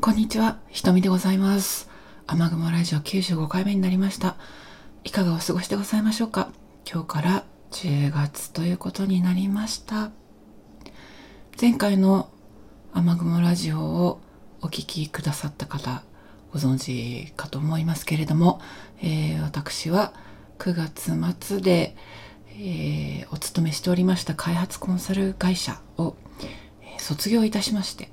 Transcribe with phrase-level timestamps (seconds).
[0.00, 1.88] こんにちは、ひとみでございます。
[2.26, 4.34] 雨雲ラジオ95回目になりました。
[5.04, 6.50] いかがお過ごしでございましょうか
[6.90, 10.10] 今日から10月ということになりました。
[11.60, 12.30] 前回の
[12.92, 14.20] 雨雲ラジオを
[14.60, 16.02] お聞きくださった方、
[16.52, 18.60] ご存知かと思いますけれども、
[19.02, 20.14] えー私は
[20.58, 21.12] 9月
[21.46, 21.94] 末で、
[22.48, 26.16] えーお勤めしておりました開発コンサル会社を、
[26.80, 28.10] え卒業いたしまして、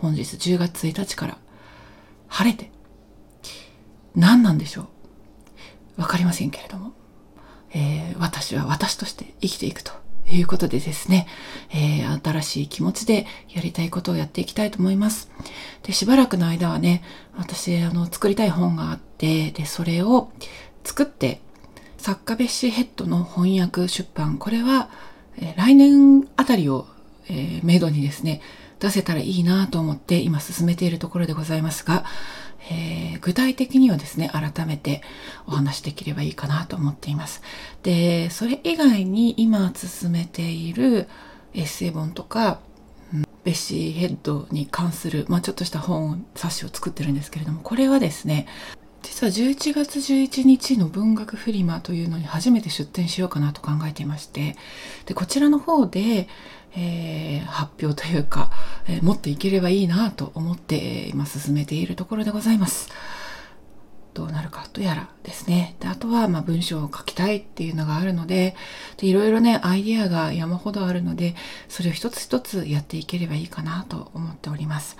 [0.00, 1.38] 本日10月1日から
[2.28, 2.70] 晴れて
[4.14, 4.88] 何なんでしょ
[5.98, 6.00] う？
[6.02, 6.92] わかりませんけれども、
[7.72, 9.92] えー私は私として生きていくと
[10.30, 11.26] いうことでですね、
[11.70, 15.30] えー新しい気持ちでやりたいことをやっていきたいと思います。
[15.82, 17.02] で、しばらくの間はね、
[17.36, 20.30] 私、あの、作りたい本があって、で、それを
[20.84, 21.40] 作って、
[21.98, 24.90] 作家ベッシーヘッドの翻訳出版、これは、
[25.36, 26.86] えー来年あたりを、
[27.28, 28.40] えー、めどにですね、
[28.80, 32.04] 出せたらいいなと思って今進めているところでございますが、
[32.70, 35.02] えー具体的にはですね、改めて
[35.46, 37.42] お話できればいいかなと思っています。
[37.82, 41.06] で、それ以外に今進めている
[41.52, 42.60] エッセイ本とか、
[43.44, 48.46] ベッシーヘッドに関する、まあちょっとした本、冊子を作ってるんですけれども、これはですね、
[49.02, 54.56] 実は11月11日の文学フリマというのに初めて出展しようかなと考えていまして、
[55.06, 56.28] で、こちらの方で、
[56.76, 58.49] えー発表というか、
[58.90, 62.88] え持っていければいいなと思って、今進めているところでございます。
[64.14, 65.76] どうなるかとやらですね。
[65.80, 68.56] で、あとは、まあ、文章を書きたいっていうのがあるので、
[68.96, 71.34] で、いろいろね、アイディアが山ほどあるので、
[71.68, 74.96] それを一つ一つやっていければいいかなと思っております。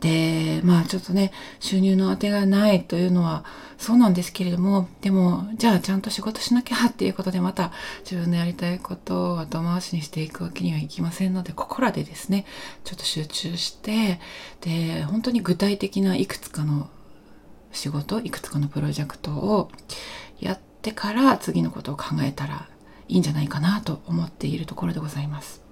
[0.00, 3.44] で、まあ、ちょっとね、収入の当てがないというのは、
[3.78, 7.72] そうなんですけれども、でも、じゃあ、ちゃんと仕事しなきゃっていうことで、また、
[8.04, 12.46] 自分のやりたいことを後回しにしていくわけにはいきませんので、ここらでですね、
[12.84, 14.20] ちょっと集中して、
[14.60, 16.88] で、本当に具体的ないくつかの
[17.76, 19.70] 仕事いくつかのプロジェクトを
[20.40, 22.68] やってから次のことを考えたら
[23.08, 25.62] いいんじゃないかなと思っているところでございます。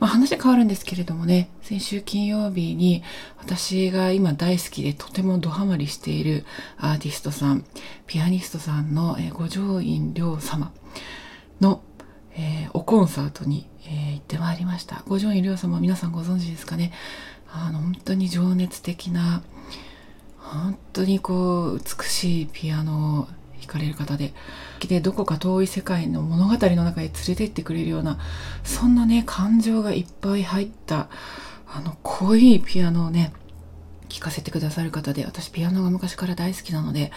[0.00, 3.04] まあ、話変わるんですけれどもね、先週金曜日に
[3.38, 6.44] 私が今大好きでとてもドハマりしている
[6.76, 7.64] アーティストさん、
[8.08, 10.72] ピアニストさんの、五条院亮様
[11.60, 11.82] の、
[12.34, 15.04] えーおコンサートに、えー行ってまいりました。
[15.06, 16.92] 五条院亮様皆さんご存知ですかね？
[17.52, 19.44] あの、本当に情熱的な、
[20.52, 24.34] 本当にこう美しいピアノを弾かれる方で
[24.80, 28.18] でどこか遠い世界の物語の中へ連れてってくれるような
[28.64, 31.08] そんなね感情がいっぱい入った
[31.66, 33.32] あの濃いピアノをね
[34.08, 37.12] 聴かせてくださる方で私ピアノが昔から大好きなので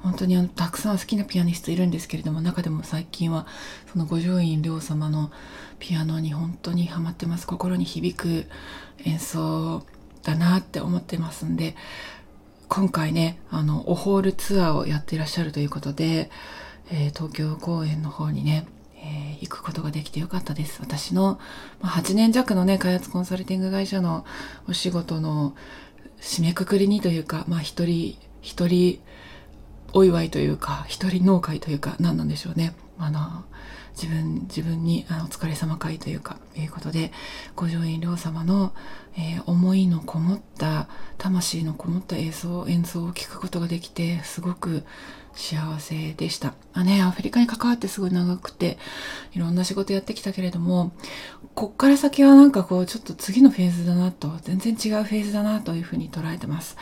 [0.00, 3.46] 本当にあのたくさん好きなピアニストいるんですけれども中でも最近は
[3.90, 5.32] その五条院亮様の
[5.80, 7.46] ピアノに本当にハマってます。
[7.46, 8.46] 心に響く
[9.04, 9.84] 演奏
[10.22, 11.74] だなって思ってますんで
[12.68, 16.30] 今回ね、あの、オホールツアーをやっていらっしゃるということで、
[16.90, 18.66] えー東京公演の方にね、
[18.96, 20.80] えー行くことができてよかったです。
[20.80, 21.38] 私の、
[21.80, 24.24] まあ、8年弱のね、開発コンサルティング会社の
[24.68, 25.54] お仕事の
[26.20, 29.00] 締めくくりにというか、まあ一人、一人
[29.92, 32.74] お祝いというか、一人農会というか、何なんでしょうね。
[32.98, 33.44] あの、
[33.96, 37.12] 自分、自分にあお疲れ様会というか、いうことで、
[37.54, 38.74] 五条院亮様の、
[39.16, 44.84] えー思いのこもった、魂のこもった演奏、演奏を聞くことができて、すごく
[45.34, 46.54] 幸せでした。
[46.74, 48.78] あね、アフリカに関わってすごい長くて、
[49.34, 50.92] いろんな仕事やってきたけれども、
[51.54, 56.76] こっから先はなんかこう、ちょっと次のフェーズだなと、全然違うフェーズだなというふうに捉えてます。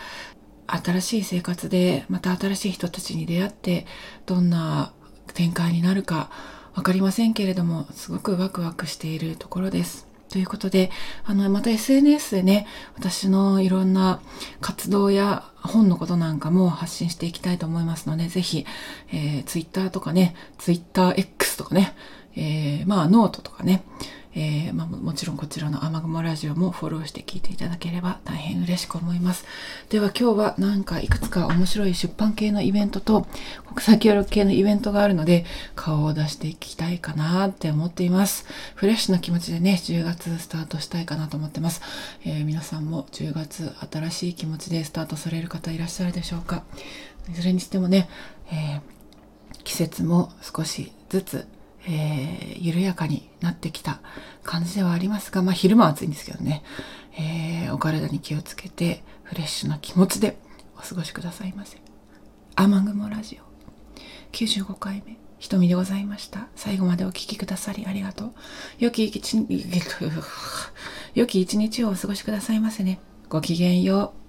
[0.66, 3.86] 新しい生活でまた新しい人たちに出会って
[4.26, 4.92] どんな
[5.34, 6.30] 展開になるか
[6.74, 10.06] わかりませんけれどもすごくワクワクしているところです。
[10.28, 10.90] ということで、
[11.24, 14.20] あの、また SNS でね、私のいろんな
[14.60, 18.66] 活動や本のことなんかも発信していきたいと思いますので、ぜひ、
[19.12, 21.94] えー、Twitter とかね、TwitterX とかね、
[22.34, 23.84] えー、まあ、ノートとかね、
[24.36, 29.44] えーまあ、もちろんこちらの雨雲ラジオもフォローして聞いていただければ大変嬉しく思います。
[29.90, 33.26] では今日はなんかいくつか面白い出版系のイベントと
[33.66, 35.44] 国際協力系のイベントがあるので
[35.76, 38.46] 顔を出していきたいかなって思っています。
[38.74, 41.82] フレッシュな気持ちでね、10月スタートしたいかなと思ってます。
[42.24, 46.64] えー皆さんも10月新しい気持ちでスタートされる方いらっしゃるでしょうか。
[47.30, 48.08] いずれにしてもね、
[48.50, 48.94] えー
[49.62, 51.46] 季節も少しずつ、
[51.86, 54.00] えー緩やかになってきた
[54.42, 56.62] 感じではありますが、まあ昼間は暑いんですけどね、
[57.18, 60.38] えーお体に気をつけてフレッシュな気持ちで
[60.76, 61.78] お過ごしくださいませ。
[62.56, 63.44] 雨雲ラジオ
[64.32, 66.48] 95回目ひとみでございました。
[66.56, 68.32] 最後までお聞きくださりありがとう。
[68.78, 69.46] 良き一日、
[71.14, 72.98] 良き一日をお過ごしくださいませね。
[73.28, 74.23] ごきげんよう。